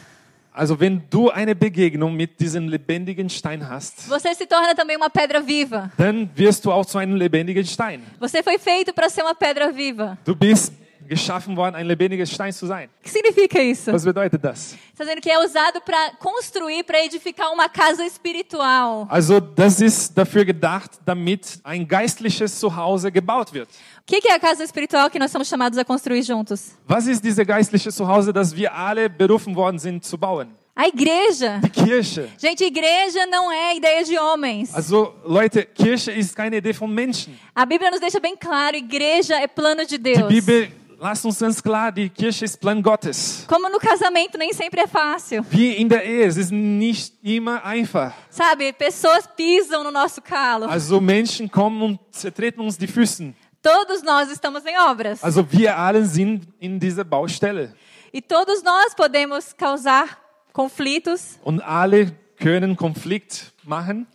Also 0.52 0.78
wenn 0.78 1.00
du 1.08 1.30
eine 1.30 1.54
Begegnung 1.54 2.16
mit 2.16 2.40
diesem 2.40 2.66
lebendigen 2.68 3.30
Stein 3.30 3.62
hast, 3.68 4.08
você 4.08 4.34
se 4.34 4.46
torna 4.46 4.74
também 4.74 4.96
uma 4.96 5.08
pedra 5.08 5.40
viva. 5.40 5.90
dann 5.96 6.28
wirst 6.34 6.64
du 6.64 6.72
auch 6.72 6.84
zu 6.84 6.98
einem 6.98 7.14
lebendigen 7.14 7.64
Stein. 7.64 8.02
Você 8.18 8.42
foi 8.42 8.58
feito 8.58 8.92
para 8.92 9.08
ser 9.08 9.22
uma 9.22 9.34
pedra 9.34 9.70
viva. 9.70 10.18
Du 10.24 10.34
bist 10.34 10.72
geschaffen 11.10 11.56
worden, 11.56 11.74
ein 11.74 11.86
lebendiger 11.86 12.24
Stein 12.24 12.52
zu 12.52 12.66
sein. 12.66 12.88
O 13.00 13.02
que 13.02 13.10
significa 13.10 13.60
isso? 13.60 13.92
Was 13.92 14.04
bedeutet 14.04 14.42
das? 14.42 14.76
Está 14.92 15.04
dizendo 15.04 15.20
que 15.20 15.28
é 15.28 15.44
usado 15.44 15.80
para 15.80 16.12
construir, 16.20 16.84
para 16.84 17.04
edificar 17.04 17.52
uma 17.52 17.68
casa 17.68 18.04
espiritual. 18.06 19.06
Also 19.10 19.40
das 19.40 19.80
ist 19.80 20.16
dafür 20.16 20.44
gedacht, 20.44 20.92
damit 21.04 21.58
ein 21.64 21.86
geistliches 21.86 22.58
Zuhause 22.58 23.10
gebaut 23.10 23.52
wird. 23.52 23.68
O 23.98 24.06
que 24.06 24.20
que 24.20 24.28
é 24.28 24.34
a 24.34 24.38
casa 24.38 24.62
espiritual 24.62 25.10
que 25.10 25.18
nós 25.18 25.32
somos 25.32 25.48
chamados 25.48 25.76
a 25.78 25.84
construir 25.84 26.22
juntos? 26.22 26.76
Was 26.88 27.08
ist 27.08 27.22
dieses 27.22 27.44
geistliche 27.44 27.90
Zuhause, 27.90 28.32
das 28.32 28.54
wir 28.54 28.72
alle 28.72 29.10
berufen 29.10 29.54
worden 29.56 29.78
sind 29.80 30.04
zu 30.04 30.16
bauen? 30.16 30.48
A 30.76 30.86
igreja. 30.86 31.58
Die 31.58 31.68
Kirche. 31.70 32.28
Gente, 32.38 32.64
igreja 32.64 33.26
não 33.26 33.52
é 33.52 33.76
ideia 33.76 34.04
de 34.04 34.16
homens. 34.16 34.72
Also 34.74 35.12
Leute, 35.24 35.64
Kirche 35.74 36.12
ist 36.12 36.34
keine 36.36 36.56
Idee 36.58 36.72
von 36.72 36.88
Menschen. 36.88 37.36
A 37.54 37.66
Bíblia 37.66 37.90
nos 37.90 38.00
deixa 38.00 38.20
bem 38.20 38.36
claro, 38.36 38.76
igreja 38.76 39.34
é 39.40 39.48
plano 39.48 39.84
de 39.84 39.98
Die 39.98 40.14
Deus. 40.14 40.28
Bibel 40.28 40.70
lasst 41.00 41.24
uns 41.24 41.38
ganz 41.38 41.62
klar, 41.62 41.90
die 41.90 42.08
Kirche 42.08 42.44
ist 42.44 42.60
Plan 42.60 42.82
Gottes. 42.82 43.44
Como 43.48 43.68
no 43.68 43.78
casamento 43.78 44.38
nem 44.38 44.52
sempre 44.52 44.82
é 44.82 44.86
fácil. 44.86 45.42
Wie 45.50 45.72
in 45.72 45.88
der 45.88 46.04
Ehe, 46.04 46.26
es 46.26 46.36
ist 46.36 46.52
nicht 46.52 47.14
immer 47.22 47.64
einfach. 47.64 48.12
Sabe, 48.28 48.72
pessoas 48.72 49.26
pisam 49.34 49.82
no 49.82 49.90
nosso 49.90 50.20
calo. 50.20 50.66
Also 50.66 51.00
Menschen 51.00 51.50
kommen 51.50 51.82
und 51.82 51.98
zertreten 52.12 52.60
uns 52.60 52.76
die 52.76 52.86
Füßen. 52.86 53.34
Todos 53.62 54.02
nós 54.02 54.30
estamos 54.30 54.64
em 54.64 54.76
obras. 54.90 55.22
Also 55.24 55.44
wir 55.50 55.76
alle 55.76 56.04
sind 56.04 56.46
in 56.58 56.78
dieser 56.78 57.04
Baustelle. 57.04 57.74
E 58.12 58.20
todos 58.20 58.62
nós 58.62 58.94
podemos 58.94 59.54
causar 59.56 60.06
conflitos. 60.52 61.38
Und 61.42 61.60
alle 61.60 62.12
können 62.38 62.76
Konflikt 62.76 63.52
machen. 63.64 64.06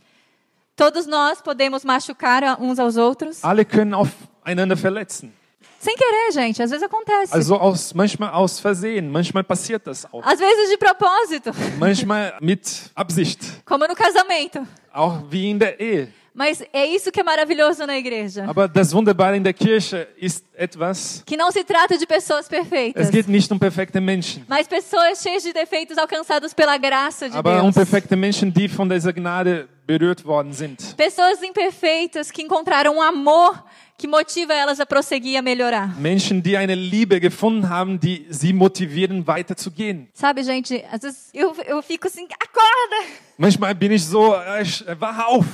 Todos 0.76 1.08
nós 1.08 1.42
podemos 1.42 1.86
machucar 1.86 2.60
uns 2.60 2.80
aos 2.80 2.98
outros. 2.98 3.44
Alle 3.44 3.64
können 3.64 3.94
aufeinander 3.94 4.76
verletzen. 4.76 5.32
Sem 5.86 5.96
querer, 5.96 6.32
gente. 6.32 6.64
Às 6.64 6.72
vezes 6.72 6.84
acontece. 6.84 7.32
Also 7.32 7.56
aus, 7.56 7.94
manchmal 7.94 8.34
aus 8.34 8.60
Versehen, 8.60 9.08
manchmal 9.12 9.44
passiert 9.44 9.86
das 9.86 10.04
auch. 10.12 10.26
Às 10.26 10.40
vezes 10.40 10.70
de 10.72 10.78
propósito. 10.78 11.52
Manchmal 11.78 12.34
mit 12.42 12.90
Absicht, 12.96 13.40
Como 13.64 13.86
no 13.88 13.94
casamento. 13.96 14.66
auch 14.92 15.20
wie 15.30 15.52
in 15.52 15.60
der 15.60 15.80
Ehe. 15.80 16.08
Mas 16.34 16.62
é 16.74 16.86
isso 16.88 17.12
que 17.14 17.22
é 17.22 17.24
maravilhoso 17.24 17.86
na 17.86 17.98
igreja. 17.98 18.44
Aber 18.50 18.68
das 18.68 18.92
Wunderbare 18.94 19.38
in 19.38 19.44
der 19.44 19.54
Kirche 19.54 20.06
ist 20.18 20.44
etwas, 20.58 21.24
Que 21.26 21.38
não 21.38 21.50
se 21.52 21.64
trata 21.64 21.98
de 21.98 22.06
pessoas 22.08 22.48
perfeitas. 22.50 23.06
es 23.06 23.10
geht 23.12 23.30
nicht 23.30 23.50
um 23.54 23.60
perfekte 23.60 24.02
Menschen, 24.02 24.44
Mas 24.50 24.68
pessoas 24.68 25.22
cheias 25.22 25.44
de 25.44 25.54
defeitos 25.54 25.98
alcançados 25.98 26.52
pela 26.54 26.78
graça 26.78 27.30
de 27.30 27.38
aber 27.38 27.60
um 27.62 27.66
Deus. 27.72 27.76
perfekte 27.76 28.16
Menschen, 28.18 28.52
die 28.52 28.68
von 28.68 28.90
dieser 28.90 29.14
Gnade 29.14 29.70
berührt 29.88 30.26
worden 30.26 30.52
sind. 30.52 30.96
Pessoas 30.98 31.42
imperfeitas 31.42 32.32
que 32.32 32.42
encontraram 32.42 32.98
um 32.98 33.02
amor 33.02 33.64
que 33.98 34.08
motiva 34.08 34.54
elas 34.54 34.80
a 34.80 34.86
prosseguir 34.86 35.38
a 35.38 35.42
melhorar. 35.42 35.98
Menschen, 36.00 36.42
die 36.44 36.58
eine 36.58 36.76
Liebe 36.76 37.20
gefunden 37.20 37.70
haben, 37.70 38.00
die 38.00 38.26
sie 38.30 38.52
motivieren, 38.54 39.26
weiterzugehen. 39.26 40.08
Sabe, 40.14 40.44
gente, 40.44 40.84
às 40.92 41.02
vezes 41.02 41.30
eu, 41.34 41.56
eu 41.66 41.82
fico 41.82 42.08
assim, 42.08 42.26
acorda! 42.26 43.10
Manchmal 43.38 43.74
bin 43.74 43.92
ich 43.92 44.04
so, 44.06 44.34
äh, 44.34 44.62
ich- 44.64 44.84
wach 45.00 45.20
auf. 45.28 45.46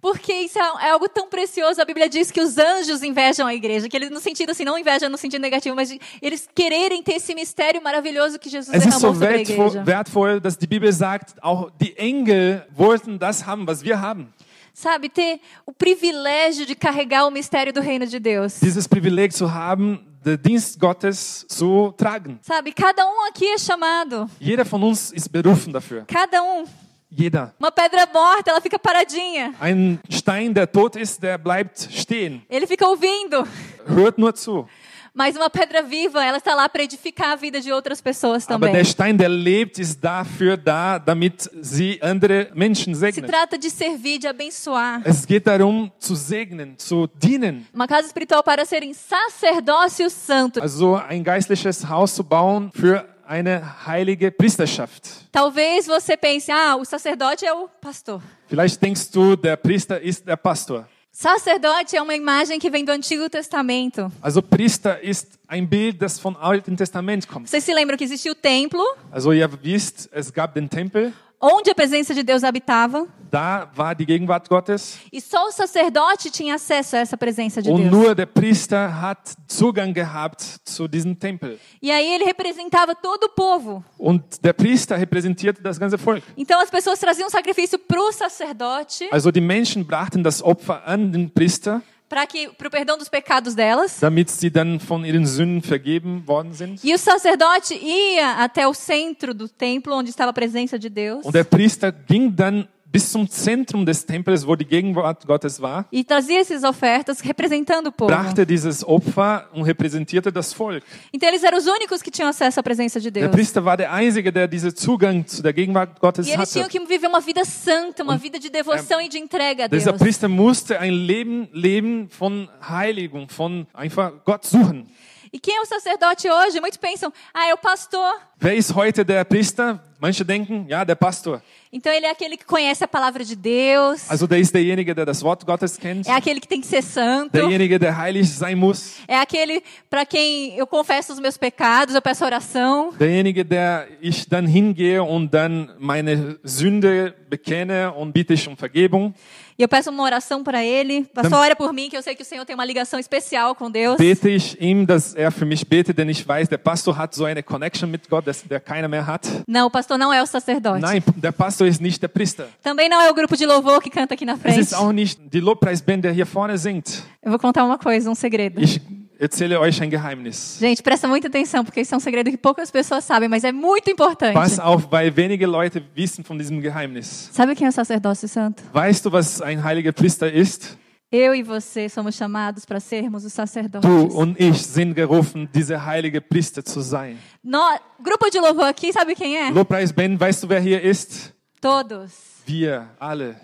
Porque 0.00 0.32
isso 0.32 0.58
é, 0.58 0.86
é 0.88 0.90
algo 0.90 1.08
tão 1.08 1.28
precioso. 1.28 1.80
A 1.80 1.84
Bíblia 1.84 2.08
diz 2.08 2.30
que 2.32 2.40
os 2.40 2.58
anjos 2.58 3.04
invejam 3.04 3.46
a 3.46 3.54
igreja. 3.54 3.88
Que 3.88 3.96
eles, 3.96 4.10
no 4.10 4.18
sentido 4.18 4.50
assim, 4.50 4.64
não 4.64 4.76
invejam 4.76 5.08
no 5.08 5.16
sentido 5.16 5.40
negativo, 5.40 5.76
mas 5.76 5.96
eles 6.20 6.48
quererem 6.52 7.02
ter 7.04 7.12
esse 7.14 7.32
mistério 7.36 7.80
maravilhoso 7.80 8.36
que 8.38 8.50
Jesus 8.50 8.74
Es 8.74 8.84
ist 8.84 8.98
derramou 8.98 9.14
so 9.14 9.20
sobre 9.20 9.28
a 9.28 9.40
igreja. 9.40 9.84
wertvoll, 9.86 10.40
dass 10.40 10.58
die 10.58 10.66
Bibel 10.66 10.92
sagt, 10.92 11.34
auch 11.40 11.70
die 11.80 11.96
Engel 11.96 12.66
wollten 12.74 13.16
das 13.18 13.46
haben, 13.46 13.64
was 13.66 13.84
wir 13.84 14.00
haben. 14.00 14.32
Sabe, 14.74 15.08
ter 15.08 15.40
o 15.66 15.72
privilégio 15.72 16.64
de 16.64 16.74
carregar 16.74 17.26
o 17.26 17.30
mistério 17.30 17.72
do 17.72 17.80
reino 17.80 18.06
de 18.06 18.18
Deus. 18.18 18.58
Dieses 18.60 18.86
Privileg 18.86 19.32
zu 19.32 19.52
haben, 19.52 20.00
den 20.24 20.40
Dienst 20.40 20.78
Gottes 20.78 21.44
zu 21.48 21.92
tragen. 21.96 22.38
Sabe, 22.42 22.72
cada 22.72 23.04
um 23.06 23.28
aqui 23.28 23.46
é 23.46 23.58
chamado. 23.58 24.30
Jeder 24.40 24.64
von 24.64 24.82
uns 24.82 25.12
ist 25.12 25.28
berufen 25.30 25.72
dafür. 25.72 26.04
Cada 26.06 26.42
um. 26.42 26.64
Jeder. 27.10 27.52
Uma 27.60 27.70
pedra 27.70 28.08
morta, 28.12 28.50
ela 28.50 28.60
fica 28.62 28.78
paradinha. 28.78 29.52
Ein 29.60 30.00
Stein, 30.08 30.54
der 30.54 30.66
tot 30.70 30.96
ist, 30.96 31.22
der 31.22 31.36
bleibt 31.36 31.88
stehen. 31.92 32.42
Ele 32.48 32.66
fica 32.66 32.86
ouvindo. 32.86 33.46
Hört 33.86 34.16
nur 34.16 34.34
zu. 34.34 34.66
Mas 35.14 35.36
uma 35.36 35.50
pedra 35.50 35.82
viva, 35.82 36.24
ela 36.24 36.38
está 36.38 36.54
lá 36.54 36.66
para 36.70 36.82
edificar 36.82 37.32
a 37.32 37.36
vida 37.36 37.60
de 37.60 37.70
outras 37.70 38.00
pessoas 38.00 38.44
Aber 38.48 38.66
também. 38.66 38.72
der 38.72 38.84
Stein, 38.86 39.14
der 39.14 39.28
lebt, 39.28 39.78
ist 39.78 40.00
dafür 40.02 40.56
da, 40.56 40.98
damit 40.98 41.50
sie 41.60 41.98
andere 42.02 42.50
Menschen 42.54 42.94
Se 42.94 43.00
segnen. 43.00 43.28
trata 43.30 43.58
de 43.58 43.68
servir, 43.68 44.18
de 44.18 44.26
abençoar. 44.26 45.02
Es 45.04 45.26
geht 45.26 45.46
darum, 45.46 45.92
zu 45.98 46.16
segnen, 46.16 46.78
zu 46.78 47.06
dienen. 47.14 47.66
Uma 47.74 47.86
casa 47.86 48.06
espiritual 48.06 48.42
para 48.42 48.64
ser 48.64 48.82
em 48.82 48.94
sacerdócio 48.94 50.08
santo. 50.08 50.62
Also 50.62 50.96
ein 50.96 51.22
geistliches 51.22 51.86
Haus 51.86 52.14
zu 52.14 52.24
bauen 52.24 52.70
für 52.72 53.04
eine 53.26 53.62
heilige 53.86 54.30
Priesterschaft. 54.30 55.28
Talvez 55.30 55.86
você 55.86 56.16
pense, 56.16 56.50
ah, 56.50 56.76
o 56.76 56.84
sacerdote 56.86 57.44
é 57.44 57.52
o 57.52 57.68
pastor. 57.80 58.22
Vielleicht 58.48 58.80
denkst 58.80 59.10
du, 59.10 59.36
der 59.36 59.56
Priester 59.56 60.00
ist 60.00 60.26
der 60.26 60.36
Pastor. 60.36 60.86
Sacerdote 61.14 61.94
é 61.94 62.00
uma 62.00 62.14
imagem 62.14 62.58
que 62.58 62.70
vem 62.70 62.86
do 62.86 62.90
Antigo 62.90 63.28
Testamento. 63.28 64.10
Also 64.22 64.40
Priester 64.40 64.98
ist 65.04 65.38
ein 65.46 65.68
Bild, 65.68 65.98
das 65.98 66.18
vom 66.18 66.34
Alten 66.38 66.74
Testament 66.74 67.28
kommt. 67.28 67.50
Vocês 67.50 67.62
se 67.62 67.74
lembram 67.74 67.98
que 67.98 68.04
existia 68.04 68.32
o 68.32 68.34
templo, 68.34 68.82
Also 69.12 69.30
ihr 69.34 69.46
wisst, 69.62 70.08
es 70.10 70.32
gab 70.32 70.54
den 70.54 70.70
Tempel, 70.70 71.12
onde 71.42 71.70
a 71.70 71.74
presença 71.74 72.14
de 72.14 72.22
Deus 72.22 72.44
habitava, 72.44 73.06
da 73.30 73.66
war 73.76 73.94
die 73.94 74.04
Gegenwart 74.06 74.46
Gottes 74.48 74.98
e 75.10 75.18
só 75.20 75.48
o 75.48 75.50
sacerdote 75.52 76.30
tinha 76.30 76.54
acesso 76.56 76.96
a 76.96 76.98
essa 77.00 77.16
presença 77.16 77.62
de 77.62 77.70
und 77.70 77.80
Deus. 77.82 77.90
nur 77.90 78.14
der 78.14 78.26
Priester 78.26 78.88
hat 79.02 79.34
Zugang 79.50 79.92
gehabt 79.94 80.42
zu 80.64 80.86
diesem 80.86 81.14
Tempel. 81.14 81.58
E 81.80 81.90
aí 81.90 82.14
ele 82.14 82.24
representava 82.24 82.94
todo 82.94 83.24
o 83.24 83.28
povo. 83.30 83.82
Und 83.98 84.22
der 84.42 84.52
Priester 84.52 84.98
repräsentierte 84.98 85.62
das 85.62 85.78
ganze 85.78 85.96
Volk. 85.96 86.22
Então 86.36 86.60
as 86.60 86.70
pessoas 86.70 86.98
traziam 86.98 87.28
sacrifício 87.30 87.78
para 87.78 88.00
o 88.00 88.12
sacerdote, 88.12 89.08
Also 89.10 89.30
die 89.32 89.40
Menschen 89.40 89.84
brachten 89.86 90.22
das 90.22 90.42
Opfer 90.42 90.86
an 90.86 91.10
den 91.10 91.30
Priester, 91.30 91.80
para 92.12 92.26
que 92.26 92.48
para 92.58 92.68
o 92.68 92.70
perdão 92.70 92.98
dos 92.98 93.08
pecados 93.08 93.54
delas. 93.54 93.98
damit 93.98 94.30
sie 94.30 94.50
dann 94.50 94.78
von 94.78 95.02
ihren 95.02 95.24
Sünden 95.24 95.62
vergeben 95.62 96.26
worden 96.26 96.52
sind. 96.52 96.78
E 96.84 96.92
o 96.94 96.98
sacerdote 96.98 97.72
ia 97.74 98.32
até 98.44 98.68
o 98.68 98.74
centro 98.74 99.32
do 99.32 99.48
templo, 99.48 99.94
onde 99.96 100.10
estava 100.10 100.28
a 100.28 100.34
presença 100.34 100.78
de 100.78 100.90
Deus, 100.90 101.24
Und 101.24 101.32
der 101.32 101.44
Priester 101.44 101.90
ging 102.06 102.28
dann 102.36 102.68
bis 102.92 103.10
zum 103.10 103.26
Zentrum 103.28 103.86
des 103.86 104.04
Tempels, 104.04 104.46
wo 104.46 104.54
die 104.54 104.66
Gegenwart 104.66 105.26
Gottes 105.26 105.62
war, 105.62 105.86
e 105.90 106.04
trazia 106.04 106.40
essas 106.40 106.62
ofertas 106.62 107.20
representando 107.20 107.86
o 107.88 107.92
povo. 107.92 108.08
brachte 108.12 108.44
dieses 108.44 108.86
Opfer 108.86 109.48
und 109.54 109.62
repräsentierte 109.62 110.30
das 110.30 110.52
Volk. 110.52 110.84
Então 111.12 111.26
eles 111.28 111.42
eram 111.42 111.56
os 111.56 111.66
únicos 111.66 112.02
que 112.02 112.10
tinham 112.10 112.28
acesso 112.28 112.60
à 112.60 112.62
presença 112.62 113.00
de 113.00 113.10
Der 113.10 113.24
Deus. 113.24 113.34
Priester 113.34 113.64
war 113.64 113.78
der 113.78 113.90
Einzige, 113.92 114.30
der 114.30 114.46
diesen 114.46 114.76
Zugang 114.76 115.26
zu 115.26 115.42
der 115.42 115.54
Gegenwart 115.54 115.98
Gottes 116.00 116.28
E 116.28 116.32
eles 116.32 116.50
tinham 116.50 116.66
hatte. 116.66 116.78
que 116.78 116.86
viver 116.86 117.08
uma 117.08 117.20
vida 117.20 117.44
santa, 117.46 118.02
uma 118.02 118.18
vida 118.18 118.38
de 118.38 118.50
devoção 118.50 119.00
e 119.00 119.08
de 119.08 119.16
entrega 119.18 119.64
a 119.64 119.66
Deus. 119.68 119.82
Dieser 119.82 119.94
Priester 119.94 120.28
musste 120.28 120.78
ein 120.78 120.92
Leben 120.92 121.48
leben 121.52 122.08
von 122.10 122.48
Heiligung, 122.60 123.28
von 123.30 123.66
einfach 123.72 124.12
Gott 124.26 124.44
suchen. 124.44 124.86
E 125.32 125.38
quem 125.40 125.56
é 125.56 125.60
o 125.62 125.66
sacerdote 125.66 126.28
hoje? 126.28 126.60
Muitos 126.60 126.76
pensam, 126.76 127.10
ah, 127.32 127.48
é 127.48 127.54
o 127.54 127.56
pastor. 127.56 128.20
Wer 128.42 128.54
ist 128.54 128.74
heute 128.74 129.02
der 129.02 129.24
Priester? 129.24 129.80
Manche 129.98 130.24
denken, 130.24 130.66
ja, 130.68 130.82
der 130.84 130.96
Pastor. 130.96 131.40
Então 131.72 131.90
ele 131.92 132.04
é 132.06 132.10
aquele 132.10 132.36
que 132.36 132.44
conhece 132.44 132.82
a 132.82 132.88
palavra 132.88 133.24
de 133.24 133.36
Deus, 133.36 134.10
Also 134.10 134.26
der 134.26 134.40
ist 134.40 134.52
derjenige, 134.52 134.92
der 134.92 135.06
das 135.06 135.22
Wort 135.22 135.44
Gottes 135.46 135.78
kennt, 135.78 136.08
é 136.08 136.10
aquele 136.12 136.40
que 136.40 136.48
tem 136.48 136.60
que 136.60 136.66
ser 136.66 136.82
santo, 136.82 137.30
derjenige, 137.30 137.78
der 137.78 137.96
heilig 137.96 138.26
sein 138.28 138.56
muss, 138.56 138.96
é 139.06 139.16
aquele 139.16 139.62
para 139.88 140.04
quem 140.04 140.58
eu 140.58 140.66
confesso 140.66 141.12
os 141.12 141.20
meus 141.20 141.38
pecados, 141.38 141.94
eu 141.94 142.02
peço 142.02 142.24
oração. 142.24 142.92
derjenige, 142.98 143.44
der 143.44 143.86
ich 144.02 144.28
dann 144.28 144.44
hingehe 144.44 145.00
und 145.00 145.32
dann 145.32 145.70
meine 145.78 146.36
Sünde 146.42 147.14
bekenne 147.30 147.92
und 147.92 148.12
bitte 148.12 148.34
ich 148.34 148.48
um 148.48 148.56
Vergebung. 148.56 149.14
E 149.58 149.62
eu 149.62 149.68
peço 149.68 149.90
uma 149.90 150.02
oração 150.02 150.42
para 150.42 150.64
ele. 150.64 151.04
Pastor, 151.14 151.38
ora 151.38 151.54
por 151.54 151.72
mim, 151.72 151.88
que 151.90 151.96
eu 151.96 152.02
sei 152.02 152.14
que 152.14 152.22
o 152.22 152.24
Senhor 152.24 152.44
tem 152.44 152.54
uma 152.54 152.64
ligação 152.64 152.98
especial 152.98 153.54
com 153.54 153.70
Deus. 153.70 153.96
Bete 153.98 154.28
ich 154.30 154.56
ihm, 154.60 154.84
dass 154.86 155.14
er 155.14 155.30
für 155.30 155.44
mich 155.44 155.66
betet, 155.66 155.96
denn 155.98 156.08
ich 156.08 156.26
weiß, 156.26 156.48
der 156.48 156.58
Pastor 156.58 156.96
hat 156.96 157.14
so 157.14 157.24
eine 157.24 157.42
Connection 157.42 157.90
mit 157.90 158.08
Gott, 158.08 158.26
dass 158.26 158.42
der 158.42 158.60
keiner 158.60 158.88
mehr 158.88 159.06
hat. 159.06 159.26
Não, 159.46 159.66
o 159.66 159.70
pastor 159.70 159.98
não 159.98 160.12
é 160.12 160.22
o 160.22 160.26
sacerdote. 160.26 160.80
Nein, 160.80 161.02
der 161.16 161.32
Pastor 161.32 161.66
ist 161.66 161.80
nicht 161.80 162.00
der 162.00 162.08
Priester. 162.08 162.46
Também 162.62 162.88
não 162.88 163.00
é 163.00 163.10
o 163.10 163.14
grupo 163.14 163.36
de 163.36 163.44
louvor 163.46 163.80
que 163.82 163.90
canta 163.90 164.14
aqui 164.14 164.24
na 164.24 164.34
Es 164.34 164.40
frente. 164.40 164.60
ist 164.60 164.74
auch 164.74 164.92
nicht 164.92 165.20
die 165.32 165.40
Lobpreisband, 165.40 166.02
der 166.04 166.12
hier 166.12 166.26
vorne 166.26 166.56
singt. 166.56 167.02
Eu 167.22 167.30
vou 167.30 167.38
contar 167.38 167.64
uma 167.64 167.78
coisa, 167.78 168.10
um 168.10 168.14
segredo. 168.14 168.60
Ich 168.60 168.80
erzähle 169.18 169.58
euch 169.60 169.80
ein 169.82 169.90
Geheimnis. 169.90 170.58
Gente, 170.60 170.82
presta 170.82 171.06
muita 171.08 171.28
atenção, 171.28 171.64
porque 171.64 171.80
isso 171.80 171.94
é 171.94 171.96
um 171.96 172.00
segredo 172.00 172.30
que 172.30 172.36
poucas 172.36 172.70
pessoas 172.70 173.04
sabem, 173.04 173.28
mas 173.28 173.44
é 173.44 173.52
muito 173.52 173.90
importante. 173.90 174.34
Pass 174.34 174.58
auf, 174.58 174.86
weil 174.90 175.10
wenige 175.16 175.46
Leute 175.46 175.82
wissen 175.96 176.24
von 176.24 176.36
diesem 176.38 176.60
Geheimnis. 176.60 177.30
Sabe 177.32 177.54
quem 177.54 177.66
é 177.66 177.70
o 177.70 177.72
sacerdócio 177.72 178.28
santo? 178.28 178.62
Weißt 178.72 179.04
du, 179.04 179.10
was 179.12 179.40
ein 179.42 179.62
heiliger 179.62 179.92
Priester 179.92 180.32
ist? 180.34 180.76
Eu 181.14 181.34
e 181.34 181.42
você 181.42 181.90
somos 181.90 182.14
chamados 182.16 182.64
para 182.64 182.80
sermos 182.80 183.22
os 183.24 183.32
Du 183.32 183.36
sacerdotes. 183.36 184.14
und 184.14 184.34
ich 184.40 184.62
sind 184.62 184.94
gerufen, 184.94 185.46
diese 185.54 185.76
heilige 185.86 186.22
Priester 186.22 186.64
zu 186.64 186.80
sein. 186.80 187.18
Nó- 187.44 187.78
grupo 188.02 188.30
de 188.30 188.40
louvor 188.40 188.64
aqui, 188.66 188.92
sabe 188.94 189.14
quem 189.14 189.36
é? 189.36 189.50
Lobpreisband, 189.50 190.18
weißt 190.18 190.42
du, 190.42 190.48
wer 190.48 190.60
hier 190.60 190.80
ist? 190.82 191.34
Todos. 191.60 192.12
Wir 192.46 192.88
alle. 192.98 193.36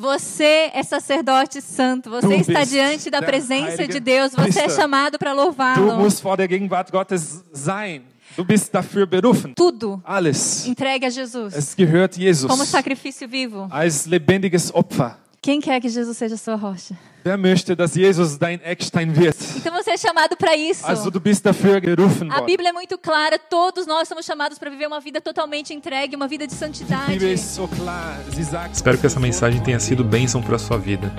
Você 0.00 0.70
é 0.72 0.82
sacerdote 0.84 1.60
santo. 1.60 2.08
Você 2.08 2.28
Du 2.28 2.32
está 2.34 2.62
diante 2.62 3.10
da 3.10 3.20
presença 3.20 3.84
de 3.84 3.98
Deus. 3.98 4.30
Você 4.32 4.60
é 4.60 4.68
chamado 4.68 5.18
para 5.18 5.32
Du 5.34 5.40
louvá-lo. 5.40 5.96
musst 5.98 6.22
vor 6.22 6.36
der 6.36 6.46
Gegenwart 6.46 6.88
Gottes 6.92 7.42
sein. 7.52 8.02
Du 8.36 8.44
bist 8.44 8.72
dafür 8.72 9.06
berufen. 9.06 9.52
Tudo 9.56 10.00
Alles. 10.04 10.64
entregue 10.68 11.04
a 11.06 11.10
Jesus 11.10 11.52
Es 11.52 11.74
gehört 11.74 12.12
como 12.14 12.22
Jesus 12.24 12.68
sacrifício 12.68 13.26
vivo. 13.26 13.66
als 13.72 14.06
lebendiges 14.06 14.70
Opfer. 14.72 15.18
Quem 15.42 15.60
quer 15.60 15.80
que 15.80 15.88
Jesus 15.88 16.16
seja 16.16 16.36
sua 16.36 16.54
rocha? 16.54 16.94
Wer 17.24 17.36
möchte, 17.36 17.74
dass 17.74 17.94
Jesus 17.96 18.38
dein 18.38 18.60
Eckstein 18.62 19.16
wird? 19.16 19.36
Então 19.58 19.72
você 19.72 19.90
é 19.90 19.96
chamado 19.96 20.36
para 20.36 20.56
isso. 20.56 20.86
Also 20.86 21.10
du 21.10 21.18
bist 21.20 21.42
dafür 21.42 21.82
gerufen 21.82 22.28
A. 22.30 22.42
Bíblia 22.42 22.68
é 22.70 22.72
muito 22.72 22.96
clara, 22.96 23.36
todos 23.38 23.86
nós 23.86 24.08
somos 24.08 24.24
chamados 24.24 24.58
para 24.58 24.70
viver 24.70 24.86
uma 24.86 25.00
vida 25.00 25.20
totalmente 25.20 25.74
entregue, 25.74 26.16
uma 26.16 26.28
vida 26.28 26.46
de 26.46 26.54
santidade. 26.54 27.18
Espero 28.72 28.96
que 28.98 29.06
essa 29.06 29.20
mensagem 29.20 29.60
tenha 29.60 29.80
sido 29.80 30.04
bênção 30.04 30.40
para 30.40 30.56
a 30.56 30.58
sua 30.58 30.78
vida. 30.78 31.12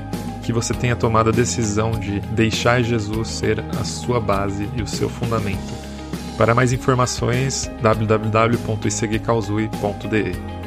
Que 0.43 0.51
você 0.53 0.73
tenha 0.73 0.95
tomado 0.95 1.29
a 1.29 1.33
decisão 1.33 1.91
de 1.91 2.21
deixar 2.21 2.81
Jesus 2.81 3.27
ser 3.27 3.63
a 3.79 3.83
sua 3.83 4.19
base 4.19 4.67
e 4.75 4.81
o 4.81 4.87
seu 4.87 5.07
fundamento. 5.09 5.77
Para 6.37 6.55
mais 6.55 6.71
informações, 6.71 7.69
www.icgcausui.de 7.81 10.58